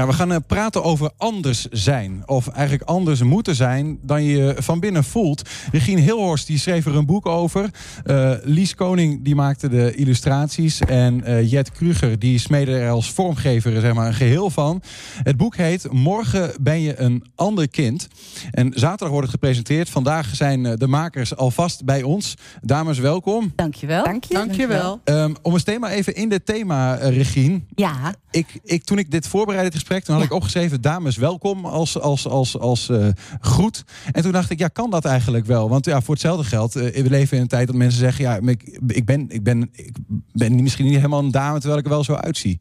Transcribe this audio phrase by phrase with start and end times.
[0.00, 2.22] Ja, we gaan eh, praten over anders zijn.
[2.26, 5.48] Of eigenlijk anders moeten zijn dan je van binnen voelt.
[5.72, 7.70] Regine Hilhorst die schreef er een boek over.
[8.04, 10.80] Uh, Lies Koning die maakte de illustraties.
[10.80, 14.82] En uh, Jet Kruger die smeedde er als vormgever zeg maar, een geheel van.
[15.22, 18.08] Het boek heet Morgen ben je een ander kind.
[18.50, 19.90] En zaterdag wordt het gepresenteerd.
[19.90, 22.34] Vandaag zijn de makers alvast bij ons.
[22.60, 23.52] Dames, welkom.
[23.56, 24.04] Dankjewel.
[24.04, 24.34] Dank je.
[24.34, 25.00] Dankjewel.
[25.04, 27.60] Um, om eens thema even in dit thema, Regine.
[27.74, 28.14] Ja.
[28.30, 32.00] Ik, ik, toen ik dit voorbereidde, het gesprek, toen had ik opgeschreven: dames, welkom als,
[32.00, 33.08] als, als, als uh,
[33.40, 33.84] groet.
[34.12, 35.68] En toen dacht ik, ja, kan dat eigenlijk wel?
[35.68, 38.38] Want ja, voor hetzelfde geld, uh, we leven in een tijd dat mensen zeggen: ja,
[38.38, 39.96] ik, ik, ben, ik, ben, ik
[40.32, 42.60] ben misschien niet helemaal een dame terwijl ik er wel zo uitzie.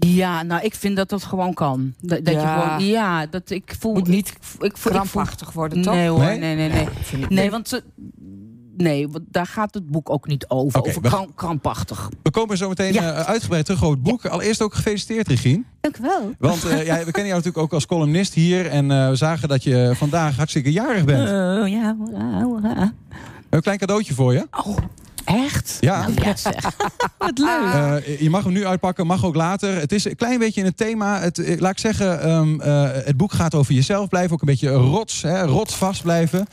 [0.00, 1.94] Ja, nou, ik vind dat dat gewoon kan.
[2.00, 2.40] Dat, dat ja.
[2.40, 3.92] je gewoon, ja, dat ik voel.
[3.92, 4.36] Moet niet ik,
[4.76, 5.94] voel, krampachtig worden, toch?
[5.94, 6.38] Nee hoor, Nee?
[6.38, 6.86] nee, nee, nee.
[7.12, 7.82] Nee, nee want
[8.78, 10.78] nee, want daar gaat het boek ook niet over.
[10.78, 12.08] Oké, over we- kram- krampachtig.
[12.22, 13.12] We komen zo meteen Ja.
[13.12, 14.26] eh, uitgebreid terug over het boek.
[14.26, 15.62] Allereerst ook gefeliciteerd, Regine.
[15.80, 16.32] Dank u wel.
[16.38, 18.66] Want eh, ja, we kennen jou natuurlijk ook als columnist hier.
[18.66, 21.28] En eh, we zagen dat je vandaag hartstikke jarig bent.
[21.28, 22.68] Oh ja, hoera, hoera.
[22.68, 22.94] hebben
[23.50, 24.46] een klein cadeautje voor je.
[24.66, 24.76] Oh,
[25.24, 25.76] echt?
[25.80, 26.00] Ja.
[26.00, 26.76] Nou, ja zeg.
[27.18, 27.72] Wat leuk.
[27.72, 29.74] Eh, je mag hem nu uitpakken, mag ook later.
[29.80, 31.20] Het is een klein beetje in het thema.
[31.20, 34.32] Het, eh, laat ik zeggen, ehm, eh, het boek gaat over jezelf blijven.
[34.32, 36.46] Ook een beetje rots, hè, rotsvast blijven.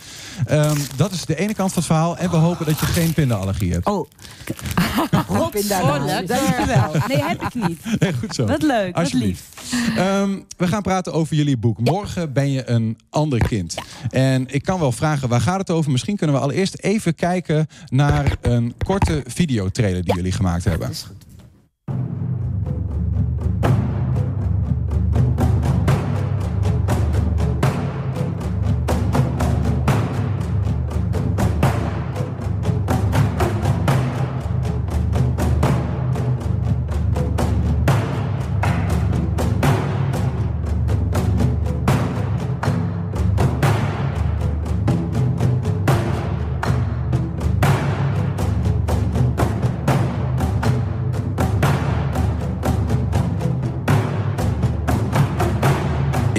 [0.46, 2.18] Ehm, dat is de ene kant van het verhaal.
[2.18, 3.86] En we hopen dat je geen pindaallergie hebt.
[3.86, 4.10] Oh,
[5.28, 6.24] rotsvolle.
[6.26, 6.92] Dankjewel.
[7.08, 8.00] Nee, heb ik niet.
[8.00, 8.46] Nee, goed zo.
[8.46, 9.44] Wat leuk, wat Alsjeblieft.
[9.72, 9.98] lief.
[9.98, 11.80] Ehm, we gaan praten over jullie boek.
[11.80, 13.76] Morgen ben je een ander kind.
[14.10, 15.92] En ik kan wel vragen, waar gaat het over?
[15.92, 20.55] Misschien kunnen we allereerst even kijken naar een korte videotrailer die jullie gemaakt hebben.
[20.90, 21.26] Is goed.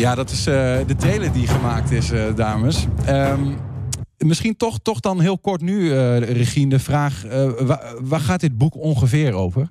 [0.06, 0.54] Ja, dat is eh,
[0.86, 2.86] de trailer die gemaakt is, eh, dames.
[3.06, 3.52] Ehm,
[4.18, 7.24] misschien toch, toch dan heel kort nu, eh, Regine, de vraag...
[7.24, 9.70] eh, wa- waar gaat dit boek ongeveer over?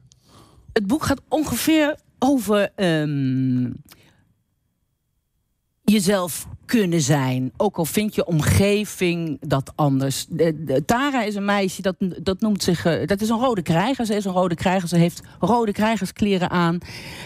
[0.74, 3.64] Het boek gaat ongeveer over ehm,
[5.86, 7.52] jezelf kunnen zijn.
[7.58, 10.26] Ook al vindt je omgeving dat anders.
[10.30, 12.86] De, de- Tara is een meisje dat, dat noemt zich.
[12.86, 14.06] eh, dat is een rode krijger.
[14.06, 14.88] Ze is een rode krijger.
[14.88, 16.78] Ze heeft rode krijgerskleren aan.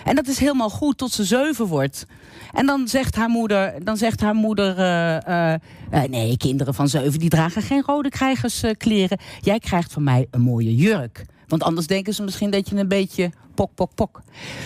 [0.06, 2.06] En dat is helemaal goed tot ze zeven wordt.
[2.54, 5.60] En dan zegt haar moeder, dan zegt haar moeder eh, eh,
[6.10, 9.20] nee, kinderen van zeven die dragen geen rode krijgerskleren.
[9.42, 11.26] Jij krijgt van mij een mooie jurk.
[11.50, 14.22] Want anders denken ze misschien dat je een beetje pok, pok, pok.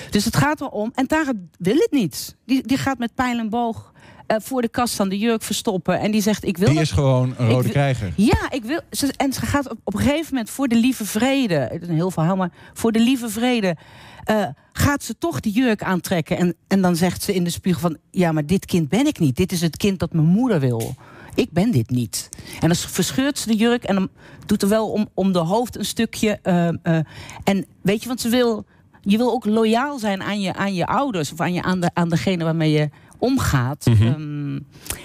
[0.10, 0.92] Dus het gaat erom.
[0.96, 2.36] En Tara wil het niet.
[2.46, 3.92] Die, die gaat met pijl en boog
[4.28, 6.00] eh, voor de kast van de jurk verstoppen.
[6.00, 8.14] En die zegt, ik wil Die dat is gewoon een rode wil- krijger.
[8.16, 8.80] ja, ik wil.
[8.92, 11.80] Ze, en ze gaat op, op een gegeven moment voor de lieve vrede.
[11.82, 13.76] Een heel verhaal, maar voor de lieve vrede.
[14.24, 16.38] eh, gaat ze toch die jurk aantrekken.
[16.38, 17.98] En, en dan zegt ze in de spiegel van...
[18.12, 19.36] ja, maar dit kind ben ik niet.
[19.36, 20.96] Dit is het kind dat mijn moeder wil.
[21.36, 22.30] Ik ben dit niet.
[22.60, 24.10] En dan verscheurt ze de jurk en dan
[24.46, 26.40] doet er wel om, om de hoofd een stukje.
[26.42, 27.06] eh, eh,
[27.44, 28.66] en weet je, want ze wil...
[29.06, 31.32] Je wil ook loyaal zijn aan je, aan je ouders...
[31.32, 33.86] of aan, je, aan, de, aan degene waarmee je omgaat.
[33.86, 34.04] Mhm.
[34.04, 34.60] Ehm,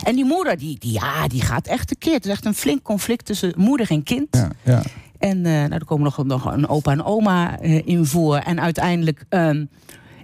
[0.05, 2.13] en die moeder, die, die, ja, die gaat echt tekeer.
[2.13, 4.29] Het is echt een flink conflict tussen moeder en kind.
[4.31, 4.83] Ja, ja.
[5.19, 8.37] En eh, nou, er komen nog, nog een opa en oma in voor.
[8.37, 9.65] En uiteindelijk ehm,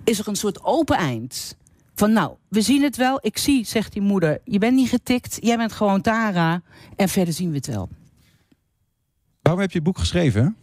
[0.04, 1.56] is er een soort open eind.
[1.94, 3.18] Van nou, we zien het wel.
[3.22, 5.36] Ik zie, zegt die moeder, je bent niet getikt.
[5.40, 6.62] Jij bent gewoon Tara.
[6.96, 7.88] En verder zien we het wel.
[9.42, 10.56] Waarom heb je het boek geschreven?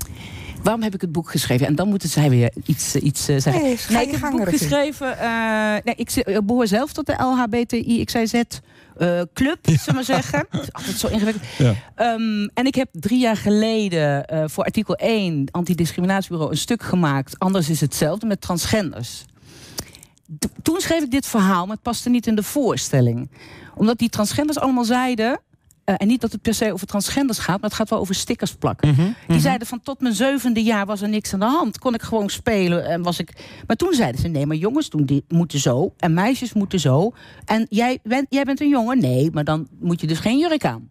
[0.63, 1.67] Waarom heb ik het boek geschreven?
[1.67, 3.63] En dan moeten zij weer iets, eh, iets eh, zeggen.
[3.63, 3.71] Nee,
[4.05, 5.17] ik heb het boek geschreven.
[5.19, 10.45] eh, nee, ik, behoor zelf tot de LHBTI, XYZ eh, club, zullen we maar zeggen.
[10.49, 11.45] Het is altijd zo ingewikkeld.
[11.57, 11.73] Ja.
[11.95, 17.39] Ehm, en ik heb drie jaar geleden eh, voor artikel 1, antidiscriminatiebureau, een stuk gemaakt.
[17.39, 19.25] Anders is hetzelfde met transgenders.
[20.61, 23.29] Toen schreef ik dit verhaal, maar het paste niet in de voorstelling.
[23.75, 25.39] Omdat die transgenders allemaal zeiden.
[25.83, 28.15] eh, en niet dat het per se over transgenders gaat, maar het gaat wel over
[28.15, 28.89] stickers plakken.
[28.89, 31.79] Mhm, Die zeiden van tot mijn zevende jaar was er niks aan de hand.
[31.79, 33.33] Kon ik gewoon spelen en was ik.
[33.67, 37.13] Maar toen zeiden ze: nee, maar jongens doen die moeten zo en meisjes moeten zo.
[37.45, 38.99] En jij bent, jij bent een jongen?
[38.99, 40.89] Nee, maar dan moet je dus geen jurk aan.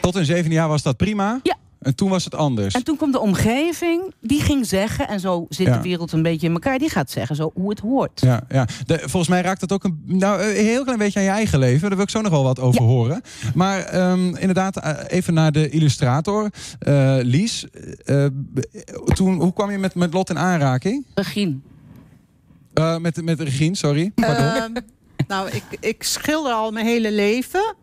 [0.00, 1.40] Tot in zeven jaar was dat prima.
[1.42, 1.56] Ja.
[1.80, 2.74] En toen was het anders.
[2.74, 5.76] En toen kwam de omgeving, die ging zeggen, en zo zit Ja.
[5.76, 8.20] de wereld een beetje in elkaar, die gaat zeggen zo hoe het hoort.
[8.20, 8.66] Ja, ja.
[8.86, 11.58] De, volgens mij raakt het ook een, nou, een heel klein beetje aan je eigen
[11.58, 11.80] leven.
[11.80, 12.86] Daar wil ik zo nog wel wat over Ja.
[12.86, 13.22] horen.
[13.54, 16.50] Maar ehm, inderdaad, eh, even naar de illustrator.
[16.78, 17.66] Eh, Lies,
[18.04, 18.26] eh,
[19.14, 21.06] toen, hoe kwam je met, met Lot in aanraking?
[21.14, 21.58] Regine.
[22.74, 24.10] Uh, met, met Regine, sorry.
[24.14, 24.44] Pardon.
[24.76, 24.82] Uh,
[25.28, 27.74] nou, ik, ik schilder al mijn hele leven.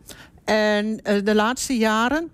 [0.44, 2.28] En uh, de laatste jaren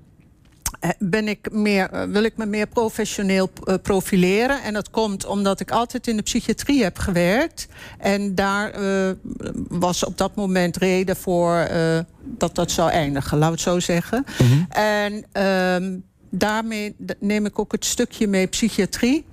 [0.98, 4.62] ben ik meer, eh, wil ik me meer professioneel uh, profileren.
[4.62, 7.66] En dat komt omdat ik altijd in de psychiatrie heb gewerkt.
[7.98, 9.10] En daar uh,
[9.68, 11.68] was op dat moment reden voor
[12.22, 14.24] dat dat zou eindigen, we het zo zeggen.
[14.38, 14.66] Mm -hmm.
[14.68, 15.98] En ehm,
[16.38, 19.24] daarmee neem ik ook het stukje mee psychiatrie.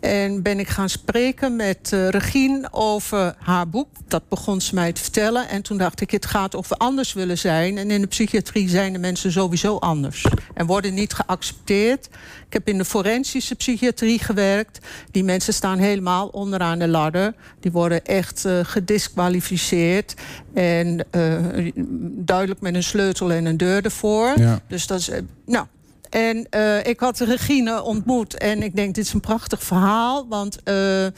[0.00, 3.88] En ben ik gaan spreken met uh, Regine over haar boek.
[4.08, 5.48] Dat begon ze mij te vertellen.
[5.48, 7.78] En toen dacht ik, het gaat over anders willen zijn.
[7.78, 10.26] En in de psychiatrie zijn de mensen sowieso anders.
[10.54, 12.06] En worden niet geaccepteerd.
[12.46, 14.78] Ik heb in de forensische psychiatrie gewerkt.
[15.10, 17.34] Die mensen staan helemaal onderaan de ladder.
[17.60, 20.14] Die worden echt uh, gedisqualificeerd.
[20.54, 21.72] En uh,
[22.10, 24.38] duidelijk met een sleutel en een deur ervoor.
[24.38, 24.60] Ja.
[24.68, 25.10] Dus dat is...
[25.46, 25.66] nou,
[26.14, 30.28] en uh, ik had Regine ontmoet en ik denk, dit is een prachtig verhaal.
[30.28, 31.10] Want uh, uh,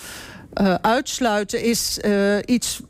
[0.80, 1.98] uitsluiten is
[2.44, 2.80] iets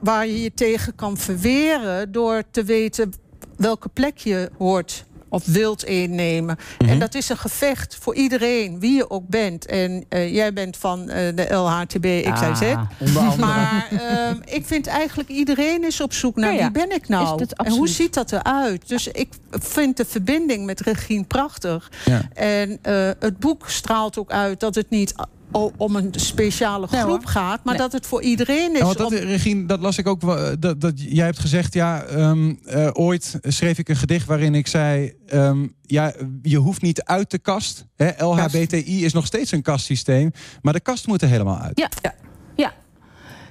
[0.00, 2.12] waar je je tegen kan verweren...
[2.12, 3.12] door te weten
[3.56, 6.58] welke plek je hoort of wilt innemen.
[6.58, 6.88] Mm -hmm.
[6.88, 9.66] En dat is een gevecht voor iedereen, wie je ook bent.
[9.66, 12.74] En uh, jij bent van uh, de LHTB XYZ.
[13.16, 16.62] Ah, maar uh, ik vind eigenlijk iedereen is op zoek naar ja, ja.
[16.62, 17.44] wie ben ik nou?
[17.56, 18.88] En hoe ziet dat eruit?
[18.88, 21.90] Dus ik vind de verbinding met Regine prachtig.
[22.04, 22.20] Ja.
[22.34, 25.14] En uh, het boek straalt ook uit dat het niet
[25.50, 27.82] om een speciale groep nee, gaat, maar nee.
[27.82, 28.78] dat het voor iedereen is.
[28.78, 30.20] Ja, dat, Regine, dat las ik ook.
[30.60, 34.66] Dat, dat, jij hebt gezegd, ja, um, uh, ooit schreef ik een gedicht waarin ik
[34.66, 36.12] zei, um, ja,
[36.42, 37.86] je hoeft niet uit de kast.
[37.96, 38.24] Hè?
[38.24, 40.30] LHBTI is nog steeds een kastsysteem,
[40.62, 41.78] maar de kast moet er helemaal uit.
[41.78, 42.14] Ja, ja,
[42.56, 42.74] ja.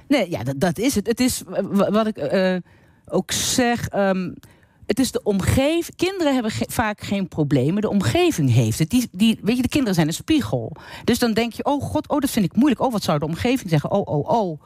[0.08, 1.06] Nee, ja, dat, dat is het.
[1.06, 2.56] Het is wat ik uh,
[3.06, 3.94] ook zeg.
[3.94, 4.34] Um,
[4.88, 5.96] het is de omgeving.
[5.96, 7.82] Kinderen hebben vaak geen problemen.
[7.82, 8.90] De omgeving heeft het.
[8.90, 10.72] Die, die, weet je, de kinderen zijn een spiegel.
[11.04, 12.80] Dus dan denk je, oh god, oh, dat vind ik moeilijk.
[12.80, 13.90] Oh, wat zou de omgeving zeggen?
[13.90, 14.60] Oh, oh, oh.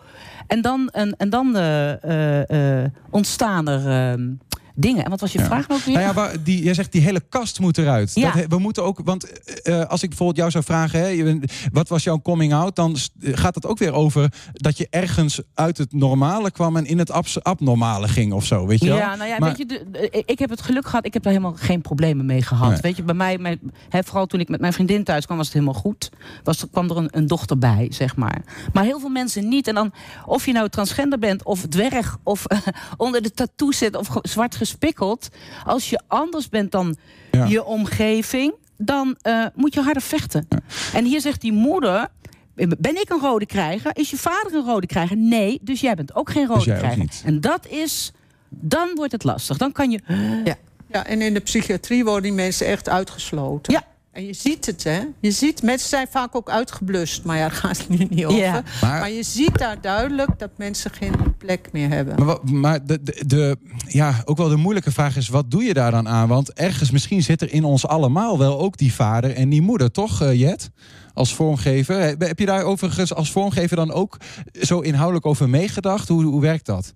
[0.46, 4.28] En dan, en, en dan uh, uh, uh, ontstaan er uh,
[4.74, 5.04] dingen.
[5.04, 5.44] En wat was je ja.
[5.44, 5.98] vraag nog weer?
[5.98, 8.10] Nou ja, die, jij zegt die hele kast moet eruit.
[8.14, 8.32] Ja.
[8.32, 9.26] Dat, we moeten ook, want
[9.64, 11.38] uh, als ik bijvoorbeeld jou zou vragen, hè,
[11.72, 12.76] wat was jouw coming out?
[12.76, 16.98] Dan gaat het ook weer over dat je ergens uit het normale kwam en in
[16.98, 18.66] het ab abnormale ging of zo.
[18.66, 18.96] Weet je wel?
[18.96, 21.32] Ja, nou ja, maar, weet je, de, ik heb het geluk gehad, ik heb daar
[21.32, 22.70] helemaal geen problemen mee gehad.
[22.70, 22.80] Nee.
[22.80, 25.46] Weet je, bij mij, mijn, hè, vooral toen ik met mijn vriendin thuis kwam, was
[25.46, 26.10] het helemaal goed.
[26.42, 28.42] Was, kwam er een, een dochter bij, zeg maar.
[28.72, 29.68] Maar heel veel mensen niet.
[29.68, 29.92] En dan,
[30.26, 32.58] of je nou transgender bent, of dwerg, of uh,
[32.96, 35.28] onder de tattoo zit, of zwart gespikkeld.
[35.64, 36.96] Als je anders bent dan
[37.30, 37.44] ja.
[37.44, 40.46] je omgeving, dan uh, moet je harder vechten.
[40.48, 40.58] Ja.
[40.92, 42.08] En hier zegt die moeder.
[42.54, 43.90] Ben ik een rode krijger?
[43.94, 45.16] Is je vader een rode krijger?
[45.16, 47.08] Nee, dus jij bent ook geen rode dus krijger.
[47.24, 48.12] En dat is.
[48.48, 49.56] Dan wordt het lastig.
[49.56, 50.00] Dan kan je.
[50.44, 50.56] Ja.
[50.88, 53.72] ja, en in de psychiatrie worden die mensen echt uitgesloten.
[53.72, 53.82] Ja.
[54.12, 55.00] En je ziet het, hè?
[55.20, 58.40] Je ziet, mensen zijn vaak ook uitgeblust, maar ja, daar gaat het nu niet over.
[58.40, 58.62] Ja.
[58.80, 62.24] Maar, maar, je ziet daar duidelijk dat mensen geen plek meer hebben.
[62.24, 63.56] Maar, maar de, de, de,
[63.88, 66.28] ja, ook wel de moeilijke vraag is, wat doe je daar dan aan?
[66.28, 69.90] Want ergens misschien zit er in ons allemaal wel ook die vader en die moeder,
[69.90, 70.70] toch, uh, Jet?
[71.14, 71.96] Als vormgever.
[72.18, 74.16] Heb je daar overigens als vormgever dan ook
[74.60, 76.08] zo inhoudelijk over meegedacht?
[76.08, 76.94] Hoe, hoe werkt dat?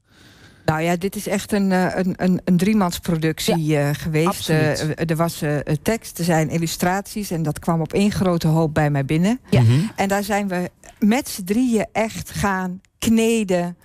[0.66, 4.48] Nou ja, dit is echt een, een, een, een driemansproductie ja, uh, geweest.
[4.48, 8.74] Uh, er was uh, tekst, er zijn illustraties en dat kwam op één grote hoop
[8.74, 9.40] bij mij binnen.
[9.50, 9.60] Ja.
[9.60, 9.90] Mm -hmm.
[9.96, 13.76] En daar zijn we met z'n drieën echt gaan kneden,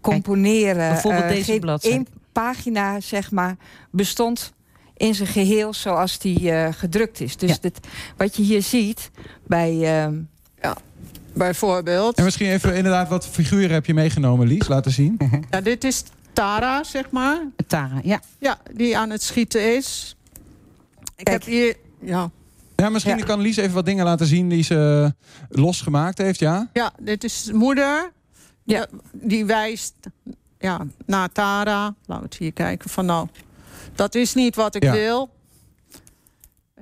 [0.00, 0.76] componeren.
[0.76, 1.96] Kijk, bijvoorbeeld deze bladzijde.
[1.96, 3.56] Eén pagina, zeg maar,
[3.90, 4.52] bestond
[4.96, 7.36] in zijn geheel zoals die gedrukt is.
[7.36, 7.56] Dus ja.
[7.60, 7.80] dit,
[8.16, 9.10] wat je hier ziet
[9.46, 9.70] bij...
[9.70, 10.14] ehm,
[10.62, 10.76] ja.
[11.34, 12.16] Bijvoorbeeld.
[12.16, 14.68] En misschien even inderdaad wat figuren heb je meegenomen, Lies?
[14.68, 15.16] Laten zien.
[15.50, 17.40] Ja, dit is Tara, zeg maar.
[17.66, 18.20] Tara, ja.
[18.38, 20.16] Ja, die aan het schieten is.
[21.16, 21.28] Ik Kijk.
[21.28, 21.76] heb hier...
[22.00, 22.30] Ja.
[22.76, 23.24] Ja, misschien ja.
[23.24, 25.12] kan Lies even wat dingen laten zien die ze
[25.48, 26.68] losgemaakt heeft, ja?
[26.72, 28.12] Ja, dit is moeder.
[28.64, 28.86] Ja.
[29.12, 29.94] Die wijst
[30.58, 31.82] ja, naar Tara.
[31.82, 32.90] Laten we het hier kijken.
[32.90, 33.28] Van nou,
[33.94, 34.92] dat is niet wat ik ja.
[34.92, 35.30] wil.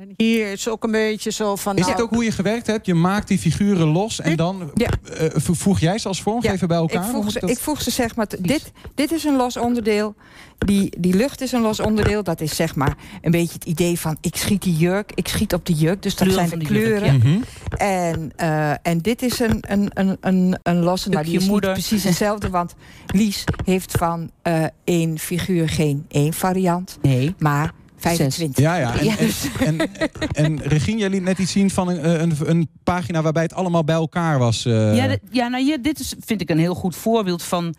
[0.01, 1.77] En hier is ook een beetje zo van...
[1.77, 2.87] Is nou, dit ook hoe je gewerkt hebt?
[2.87, 4.91] Je maakt die figuren los en dit, dan ja.
[5.21, 7.05] uh, voeg jij ze als vormgever ja, bij elkaar?
[7.05, 7.51] Ik voeg, ze, dat...
[7.51, 8.27] ik voeg ze zeg maar...
[8.39, 10.15] Dit, dit is een los onderdeel.
[10.59, 12.23] Die, die lucht is een los onderdeel.
[12.23, 14.17] Dat is zeg maar een beetje het idee van...
[14.21, 16.03] ik schiet die jurk, ik schiet op die jurk.
[16.03, 17.13] Dus dat Kleur zijn de kleuren.
[17.13, 17.29] Jurk, ja.
[17.29, 17.45] mm -hmm.
[17.77, 21.11] en, uh, en dit is een, een, een, een, een losse...
[21.11, 21.75] Maar die is moeder.
[21.75, 22.51] niet precies hetzelfde.
[22.59, 22.75] Want
[23.07, 26.99] Lies heeft van uh, één figuur geen één variant.
[27.03, 27.35] Nee.
[27.39, 28.65] Maar 25.
[28.65, 28.99] Ja, ja.
[28.99, 29.17] En, Ja.
[29.61, 29.89] en, en,
[30.33, 33.85] en Regine, jij liet net iets zien van een, een, een pagina waarbij het allemaal
[33.85, 34.65] bij elkaar was.
[34.65, 34.97] eh.
[34.97, 37.75] Ja, dit- ja nou, dit is, vind ik een heel goed voorbeeld van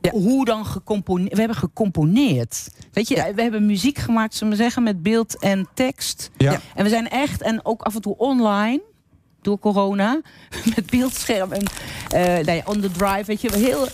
[0.00, 0.10] Ja.
[0.10, 1.32] hoe dan gecomponeerd.
[1.32, 2.68] We hebben gecomponeerd.
[2.92, 3.34] Weet je, Ja.
[3.34, 6.30] we hebben muziek gemaakt, zullen we zeggen, met beeld en tekst.
[6.36, 6.60] Ja.
[6.74, 8.80] En we zijn echt, en ook af en toe online.
[9.42, 10.20] door corona.
[10.76, 11.62] Met beeldscherm en
[12.14, 13.86] uh, nee, on the drive, weet je, heel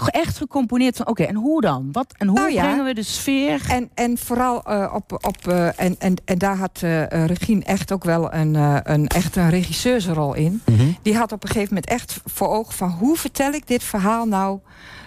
[0.00, 1.88] echt gecomponeerd van oké, en hoe dan?
[1.92, 3.62] Wat, en hoe nou brengen we de sfeer?
[3.68, 7.92] En, en vooral uh, op, op uh, en, en, en daar had uh, Regine echt
[7.92, 8.54] ook wel een,
[8.92, 10.62] een, echt een regisseursrol in.
[10.64, 10.96] Mm -hmm.
[11.02, 14.26] Die had op een gegeven moment echt voor ogen van hoe vertel ik dit verhaal
[14.26, 14.58] nou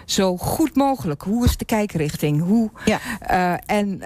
[0.04, 1.22] zo goed mogelijk?
[1.22, 2.42] Hoe is de kijkrichting?
[2.42, 2.98] Hoe, ja.
[3.60, 4.02] en,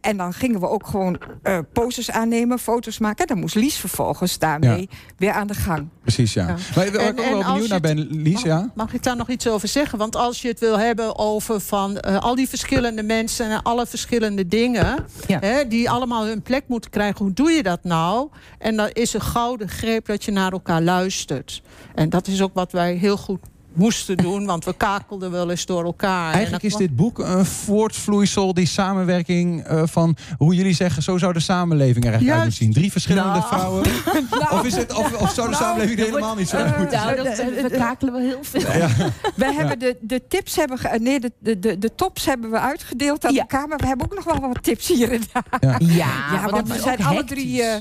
[0.00, 3.26] en dan gingen we ook gewoon uh, posters aannemen, foto's maken.
[3.26, 4.96] Dan moest Lies vervolgens daarmee ja.
[5.16, 5.88] weer aan de gang.
[6.02, 6.46] Precies, ja.
[6.46, 6.56] ja.
[6.74, 8.70] Maar ik ben wel benieuwd naar ben, Lies, mag, ja?
[8.74, 9.98] Mag ik daar nog iets over zeggen?
[9.98, 13.50] Want als je het wil hebben over van uh, al die verschillende mensen...
[13.50, 15.04] en alle verschillende dingen...
[15.26, 15.38] Ja.
[15.38, 18.28] Hè, die allemaal hun plek moeten krijgen, hoe doe je dat nou?
[18.58, 21.62] En dan is een gouden greep dat je naar elkaar luistert.
[21.94, 23.40] En dat is ook wat wij heel goed
[23.74, 26.32] moesten doen, want we kakelden wel eens door elkaar.
[26.32, 31.32] Eigenlijk is dit boek een voortvloeisel, die samenwerking uh, van hoe jullie zeggen, zo zou
[31.32, 32.72] de samenleving er uit moeten zien.
[32.72, 33.42] Drie verschillende nou.
[33.46, 33.82] vrouwen.
[34.30, 34.52] nou.
[34.52, 36.98] Of, is het, of, of zou de nou, samenleving er helemaal niet zo uit moeten
[36.98, 38.60] nou, dat, We kakelen wel heel veel.
[38.60, 38.88] Ja.
[39.34, 39.52] We ja.
[39.52, 43.24] hebben de, de tips hebben ge, nee, de, de, de, de tops hebben we uitgedeeld
[43.24, 43.40] aan ja.
[43.40, 45.82] elkaar, maar we hebben ook nog wel wat tips hier en daar.
[45.82, 47.74] Ja, ja, want we zijn alle drie uh,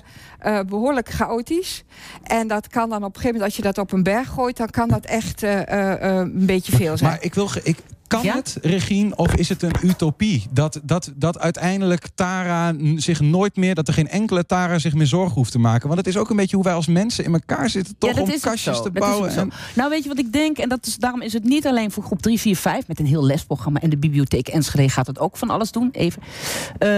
[0.46, 1.84] uh, behoorlijk chaotisch.
[2.24, 4.58] En dat kan dan op een gegeven moment, als je dat op een berg gooit,
[4.58, 7.12] dan kan dat echt uh, uh, een beetje veel zijn.
[7.12, 7.50] Maar ik wil.
[7.64, 7.78] Ik,
[8.12, 8.36] kan ja?
[8.36, 10.48] het, Regine, of is het een utopie?
[10.52, 13.76] Dat, dat, dat uiteindelijk Tara zich nooit meer...
[13.76, 15.88] dat er geen enkele Tara zich meer zorgen hoeft te maken.
[15.88, 17.96] Want het is ook een beetje hoe wij als mensen in elkaar zitten...
[17.98, 19.36] toch ja, om kastjes te bouwen.
[19.36, 19.52] En...
[19.76, 20.58] Nou, weet je wat ik denk?
[20.58, 22.88] En dat is, daarom is het niet alleen voor groep 3, 4, 5...
[22.88, 25.90] met een heel lesprogramma en de bibliotheek Enschede gaat het ook van alles doen.
[25.92, 26.22] Even.
[26.80, 26.90] Uh,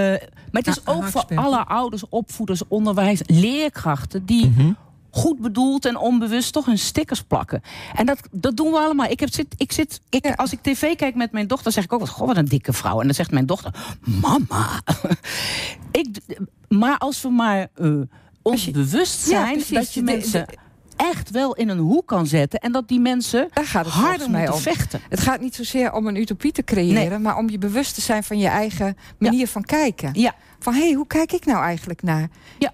[0.51, 4.25] maar het is ook voor alle ouders, opvoeders, onderwijs, leerkrachten...
[4.25, 4.46] die...
[4.46, 4.77] Mm -hmm
[5.15, 7.62] goed bedoeld en onbewust toch hun stickers plakken.
[7.96, 9.10] En dat, dat doen we allemaal.
[9.10, 11.93] Ik heb, zit, ik zit, ik, Als ik tv kijk met mijn dochter, zeg ik
[11.93, 13.00] ook wat, goh, wat een dikke vrouw.
[13.00, 14.82] En dan zegt mijn dochter, mama.
[15.91, 16.08] ik,
[16.67, 18.01] maar als we maar uh,
[18.41, 20.46] ons bewust zijn ja, dat je mensen
[20.96, 22.60] echt wel in een hoek kan zetten.
[22.60, 24.60] En dat die mensen Daar gaat het harder mij om.
[24.60, 25.01] vechten.
[25.10, 27.10] Het gaat niet zozeer om een utopie te creëren...
[27.10, 27.20] Nee.
[27.20, 29.48] maar om je bewust te zijn van je eigen manier ja.
[29.48, 30.10] van kijken.
[30.13, 30.36] Ja.
[30.60, 32.29] Van, hé, hey, hoe kijk ik nou eigenlijk naar...
[32.60, 32.74] Ja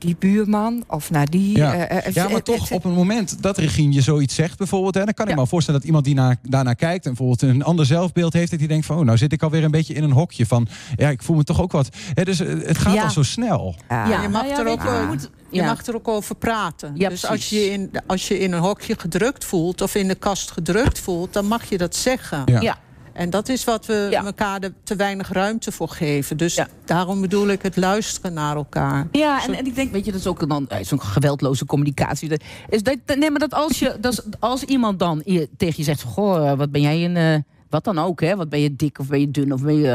[0.00, 1.56] die buurman of naar die...
[1.56, 4.94] Ja, uh, ja maar toch op een moment dat Regine je zoiets zegt bijvoorbeeld...
[4.94, 7.04] Hè, dan kan ik me voorstellen dat iemand die naar, daarnaar kijkt...
[7.04, 8.50] en bijvoorbeeld een ander zelfbeeld heeft...
[8.50, 10.68] dat hij denkt van, oh, nou zit ik alweer een beetje in een hokje van...
[10.96, 11.88] ja, ik voel me toch ook wat...
[12.14, 13.02] Hè, dus het gaat ja.
[13.02, 13.74] al zo snel.
[13.88, 16.92] Ja, je mag, er, ook, je, moet, je mag er ook over praten.
[16.94, 19.80] Ja, dus als je, in, als je in een hokje gedrukt voelt...
[19.80, 22.42] of in de kast gedrukt voelt, dan mag je dat zeggen.
[22.60, 22.78] ja.
[23.12, 24.24] En dat is wat we ja.
[24.24, 26.36] elkaar de, te weinig ruimte voor geven.
[26.36, 26.68] Dus ja.
[26.84, 29.08] daarom bedoel ik het luisteren naar elkaar.
[29.12, 32.40] Ja, en, en ik denk, weet je, dat is ook dan zo'n geweldloze communicatie.
[32.68, 35.22] Is dat, nee, maar dat als, je, dat als iemand dan
[35.56, 37.16] tegen je zegt: Goh, wat ben jij een.
[37.16, 37.36] Uh,
[37.70, 38.36] wat dan ook, hè?
[38.36, 39.86] Wat ben je dik of ben je dun of ben je.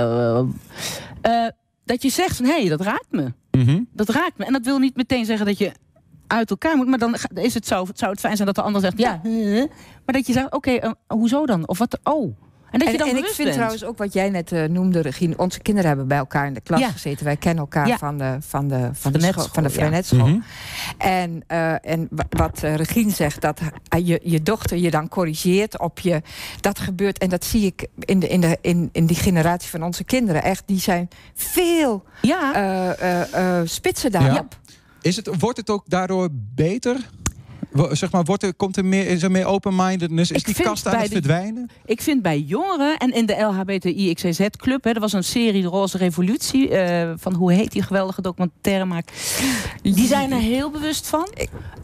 [1.23, 1.49] Uh, uh,
[1.85, 3.33] dat je zegt van hé, hey, dat raakt me.
[3.51, 3.87] Mm -hmm.
[3.93, 4.45] Dat raakt me.
[4.45, 5.71] En dat wil niet meteen zeggen dat je
[6.27, 6.87] uit elkaar moet.
[6.87, 9.21] Maar dan is het zo, zou het fijn zijn dat de ander zegt ja.
[10.05, 11.67] Maar dat je zegt, oké, okay, hoezo dan?
[11.67, 11.99] Of wat?
[12.03, 12.35] Oh.
[12.75, 13.53] En, dat je dan en ik vind bent.
[13.53, 15.37] trouwens ook wat jij net uh, noemde, Regine.
[15.37, 16.89] Onze kinderen hebben bij elkaar in de klas ja.
[16.89, 17.25] gezeten.
[17.25, 17.97] Wij kennen elkaar ja.
[17.97, 20.19] van de, van de, van de, school, van de Vrijnetschool.
[20.19, 20.25] Ja.
[20.25, 20.43] Mm -hmm.
[20.97, 23.59] En, uh, en wat uh, Regine zegt, dat
[24.03, 26.21] je, je dochter je dan corrigeert op je.
[26.59, 29.83] Dat gebeurt, en dat zie ik in, de, in, de, in, in die generatie van
[29.83, 30.43] onze kinderen.
[30.43, 32.95] Echt, die zijn veel ja.
[33.65, 34.57] spitser daarop.
[35.01, 36.97] Is het, wordt het ook daardoor beter?
[37.91, 40.31] Zeg maar, wordt er, komt er meer, is er meer open-mindedness?
[40.31, 41.69] Is die kast aan het verdwijnen?
[41.85, 44.85] ik vind bij jongeren en in de LHBTI-XZ-club...
[44.85, 46.69] er was een serie De Roze Revolutie...
[46.69, 49.07] Uh, van hoe heet die geweldige documentaire maak.
[49.81, 51.27] Die zijn er heel bewust van.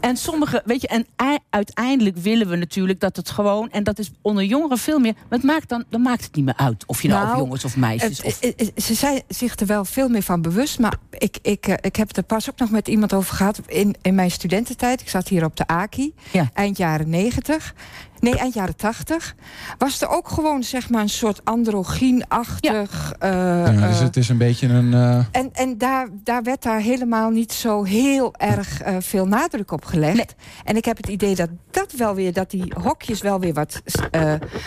[0.00, 1.06] En sommige, weet je, en
[1.50, 3.70] uiteindelijk willen we natuurlijk dat het gewoon...
[3.70, 5.12] en dat is onder jongeren veel meer...
[5.12, 7.64] maar het maakt dan, dan maakt het niet meer uit of je nou, nou jongens
[7.64, 8.22] of meisjes...
[8.22, 8.84] Het, of...
[8.84, 10.78] Ze zijn zich er wel veel meer van bewust...
[10.78, 13.60] maar ik, ik, eh, ik heb het er pas ook nog met iemand over gehad...
[13.66, 15.00] in, in mijn studententijd.
[15.00, 15.81] Ik zat hier op de A
[16.30, 16.50] ja.
[16.52, 17.74] eind jaren 90.
[18.22, 19.34] Nee, eind jaren 80.
[19.78, 23.14] Was er ook gewoon zeg maar een soort androgyne-achtig...
[23.20, 23.66] Ja.
[23.66, 24.92] Uh, ja, dus het is een beetje een...
[24.92, 25.24] Uh...
[25.32, 29.84] En, en daar, daar werd daar helemaal niet zo heel erg uh, veel nadruk op
[29.84, 30.16] gelegd.
[30.16, 30.26] Nee.
[30.64, 32.32] En ik heb het idee dat dat wel weer...
[32.32, 33.82] dat die hokjes wel weer wat,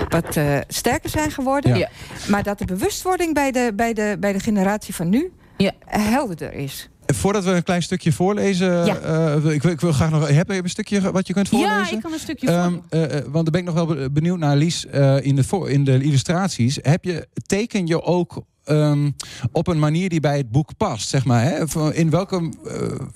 [0.09, 1.77] wat sterker zijn geworden.
[1.77, 1.89] Ja.
[2.29, 5.33] Maar dat de bewustwording bij de, bij de, bij de generatie van nu...
[5.57, 5.71] Ja.
[5.85, 6.89] helderder is.
[7.05, 9.35] Voordat we een klein stukje voorlezen, ja.
[9.35, 10.27] uh, ik, ik, wil graag nog.
[10.27, 11.75] Heb je een stukje wat je kunt voorlezen?
[11.75, 14.55] Ja, ik kan een stukje um, uh, want dan ben ik nog wel benieuwd naar
[14.55, 16.79] Lies uh, in, de voor, in de illustraties.
[16.81, 19.15] Heb je, teken je ook um,
[19.51, 21.43] op een manier die bij het boek past, zeg maar.
[21.43, 21.63] Hè?
[21.93, 22.51] In welke,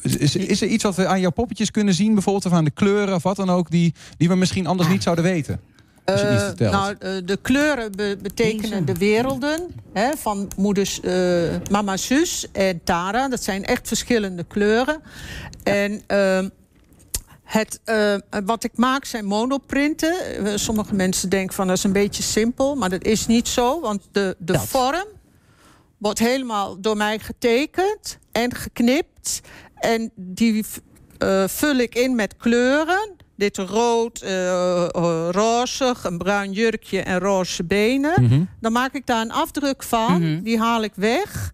[0.02, 2.72] is, is er iets wat we aan jouw poppetjes kunnen zien, bijvoorbeeld of aan de
[2.72, 5.60] kleuren of wat dan ook, die, die we misschien anders niet zouden weten?
[6.10, 12.46] Uh, nou, uh, de kleuren be betekenen de werelden hè, van moeders, uh, mama, zus
[12.52, 13.28] en Tara.
[13.28, 15.02] Dat zijn echt verschillende kleuren.
[15.64, 16.50] En ehm,
[17.50, 20.46] Het, eh, wat ik maak zijn monoprinten.
[20.46, 23.80] Eh, sommige mensen denken van dat is een beetje simpel, maar dat is niet zo.
[23.80, 24.66] Want de, de Dat.
[24.68, 25.06] vorm
[25.98, 29.42] wordt helemaal door mij getekend en geknipt.
[29.76, 30.66] En die
[31.18, 33.16] eh, vul ik in met kleuren.
[33.40, 38.24] Dit rood, eh eh, rozig, een bruin jurkje en roze benen.
[38.24, 38.42] Mhm.
[38.60, 40.22] Dan maak ik daar een afdruk van.
[40.22, 40.42] Mhm.
[40.44, 41.52] Die haal ik weg.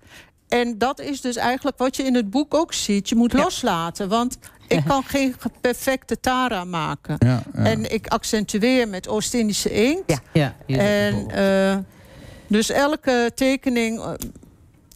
[0.48, 3.10] En dat is dus eigenlijk wat je in het boek ook ziet.
[3.10, 3.38] Je moet Ja.
[3.44, 4.10] loslaten.
[4.10, 4.38] Want
[4.68, 7.16] ik kan geen ge- perfecte Tara maken.
[7.20, 7.64] Ja, ja.
[7.64, 10.22] En ik accentueer met Oost-Indische inkt.
[10.34, 11.78] Ja, En eh,
[12.48, 14.02] dus elke tekening.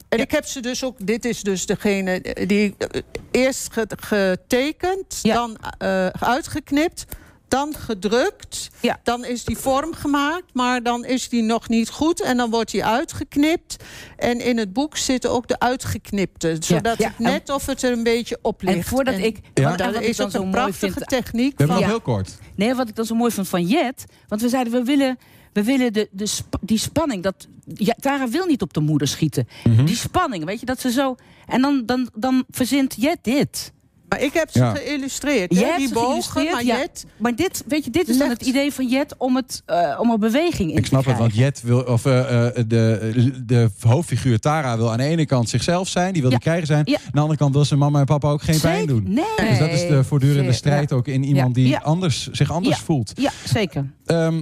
[0.10, 0.24] Eh, en Ja.
[0.24, 0.96] ik heb ze dus ook.
[1.06, 3.02] Dit is dus degene die eh,
[3.32, 5.34] eerst ge- getekend, Ja.
[5.34, 7.06] dan eh, uitgeknipt,
[7.50, 8.70] dan gedrukt.
[8.82, 9.00] Ja.
[9.04, 12.22] Dan is die vorm gemaakt, maar dan is die nog niet goed.
[12.22, 13.76] En dan wordt die uitgeknipt.
[14.18, 16.56] En in het boek zitten ook de uitgeknipte.
[16.60, 17.08] Zodat Ja.
[17.08, 18.78] het net of het er een beetje op ligt.
[18.78, 19.40] en voordat ik.
[19.54, 19.64] Ja.
[19.64, 21.08] want- en Dat is dan ook zo een mooi prachtige vind.
[21.08, 21.58] techniek.
[21.58, 22.38] We hebben van- nog heel kort.
[22.56, 24.06] Nee, wat ik dan zo mooi vond van Jet.
[24.28, 25.18] Want we zeiden, we willen,
[25.54, 27.24] we willen de, de, sp- die spanning.
[27.24, 29.48] Dat, ja, Tara wil niet op de moeder schieten.
[29.64, 29.86] Mhm.
[29.86, 31.16] Die spanning, weet je, dat ze zo.
[31.48, 33.72] En dan, dan, dan verzint Jet dit.
[34.10, 34.74] Maar ik heb ze Ja.
[34.76, 35.56] geïllustreerd.
[35.56, 36.78] Hè, hebt die ze bogen, geïllustreerd, maar ja.
[36.78, 39.98] Jet Maar dit, weet je, dit is dan het idee van Jet om, het, eh,
[40.00, 41.36] om er beweging in Ik te snap het, want.
[41.36, 43.12] Jet wil, of eh, eh, de,
[43.46, 46.38] de hoofdfiguur Tara wil aan de ene kant zichzelf zijn, die wil Ja.
[46.38, 46.82] de krijger zijn.
[46.86, 46.96] Ja.
[46.98, 49.04] Aan de andere kant wil ze mama en papa ook geen pijn doen.
[49.14, 49.50] Nee.
[49.50, 51.78] Dus dat is de voortdurende strijd ook in iemand die Ja.
[51.84, 52.84] Anders, zich anders Ja.
[52.84, 53.12] voelt.
[53.16, 53.86] Ja, zeker.
[54.06, 54.42] Ehm,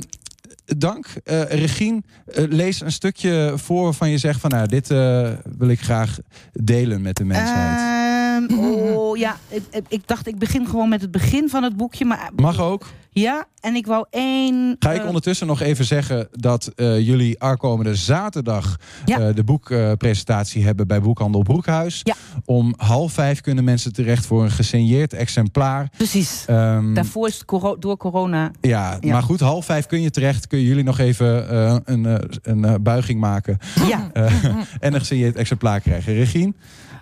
[0.66, 1.06] dank.
[1.24, 2.02] Eh Regine,
[2.34, 6.18] lees een stukje voor waarvan je zegt van nou, dit eh, wil ik graag
[6.54, 7.97] delen met de mensheid.
[8.98, 12.06] Oh ja, ik, ik- ik dacht ik begin gewoon met het begin van het boekje.
[12.06, 12.88] Maar Mag ook.
[13.10, 14.76] ja, en ik wou één.
[14.80, 19.20] Ga ik eh, ondertussen nog even zeggen dat eh, jullie aankomende zaterdag Ja.
[19.20, 22.00] eh, de boekpresentatie hebben bij Boekhandel Broekhuis.
[22.04, 22.14] Ja.
[22.46, 25.90] Om half vijf kunnen mensen terecht voor een gesigneerd exemplaar.
[25.98, 26.44] Precies.
[26.48, 28.52] Ehm, Daarvoor is het coro- door corona.
[28.62, 29.12] ja, Ja.
[29.12, 30.48] maar goed, half vijf kun je terecht.
[30.48, 31.56] Kun jullie nog even
[31.94, 34.10] een, een buiging maken Ja.
[34.80, 36.14] en een gesigneerd exemplaar krijgen.
[36.14, 36.54] Regine,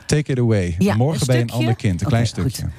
[0.05, 0.75] take it away.
[0.79, 2.01] Ja, Morgen je een ander kind.
[2.01, 2.69] Een klein stukje.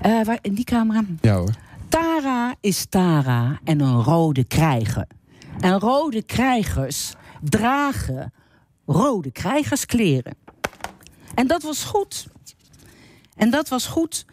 [0.00, 1.04] Eh, waar, in die camera.
[1.20, 1.54] Ja hoor.
[1.88, 5.06] Tara is Tara en een rode krijger.
[5.60, 8.32] En rode krijgers dragen
[8.86, 10.36] rode krijgerskleren.
[11.34, 12.26] En dat was goed.
[13.36, 14.24] En dat was goed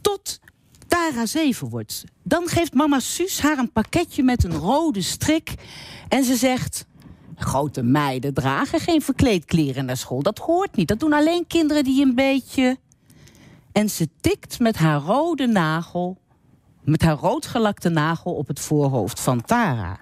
[0.00, 0.40] tot
[0.86, 2.04] Tara zeven wordt.
[2.22, 5.54] Dan geeft mama Suus haar een pakketje met een rode strik.
[6.08, 6.86] En ze zegt...
[7.36, 10.22] Grote meiden dragen geen verkleedkleren naar school.
[10.22, 10.88] Dat hoort niet.
[10.88, 12.76] Dat doen alleen kinderen die een beetje...
[13.72, 16.18] En ze tikt met haar rode nagel
[16.86, 19.98] met haar roodgelakte nagel op het voorhoofd van Tara.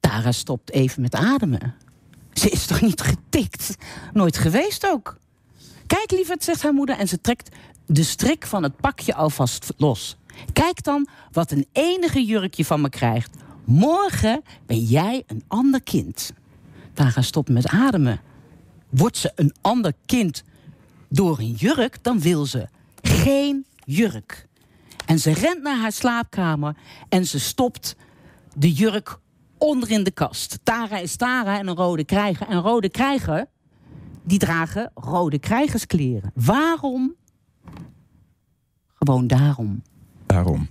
[0.00, 1.74] Tara stopt even met ademen.
[2.32, 3.76] Ze is toch niet getikt?
[4.12, 5.16] Nooit geweest ook.
[5.86, 10.16] Kijk, lieverd, zegt haar moeder en ze trekt de strik van het pakje alvast los.
[10.52, 13.36] Kijk dan wat een enige jurkje van me krijgt.
[13.70, 16.32] Morgen ben jij een ander kind.
[16.92, 18.20] Tara stopt met ademen.
[18.88, 20.44] Wordt ze een ander kind
[21.08, 22.68] door een jurk, dan wil ze
[23.02, 24.48] geen jurk.
[25.06, 26.76] En ze rent naar haar slaapkamer
[27.08, 27.96] en ze stopt
[28.56, 29.18] de jurk
[29.58, 30.58] onder in de kast.
[30.62, 32.46] Tara is Tara en een rode krijger.
[32.46, 33.46] En rode krijger,
[34.22, 36.32] die dragen rode krijgerskleren.
[36.34, 37.14] Waarom?
[38.94, 39.82] Gewoon daarom.
[40.26, 40.68] Daarom.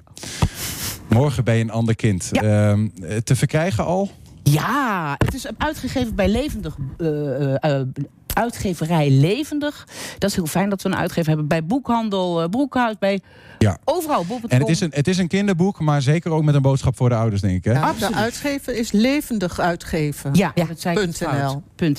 [1.20, 2.30] Morgen je een ander kind.
[2.32, 2.42] Ja.
[2.42, 4.10] Ehm, eh, te verkrijgen al?
[4.44, 6.76] Ja, het is uitgegeven bij Levendig.
[6.98, 7.88] eh, eh,
[8.34, 9.88] uitgeverij Levendig.
[10.18, 11.48] Dat is heel fijn dat we een uitgever hebben.
[11.48, 12.96] Bij Boekhandel eh, Broekhuis.
[13.00, 13.20] Bij
[13.58, 13.78] Ja.
[13.84, 14.26] overal.
[14.26, 14.50] bol.com.
[14.50, 17.10] En het is, een, het is een kinderboek, maar zeker ook met een boodschap voor
[17.10, 17.64] de ouders, denk ik.
[17.64, 17.72] Hè?
[17.72, 18.14] Ja, Absoluut.
[18.14, 20.34] de uitgever is levendig uitgeven.
[20.34, 20.66] Ja, Ja.
[20.66, 21.14] dat ik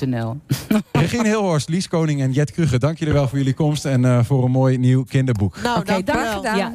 [0.06, 0.40] .nl.
[0.92, 4.24] Regine Hilhorst, Lies Koning en Jet Krugge, dank jullie wel voor jullie komst en eh,
[4.24, 5.62] voor een mooi nieuw kinderboek.
[5.62, 6.56] Nou, Oké, dank gedaan.
[6.56, 6.72] Ja,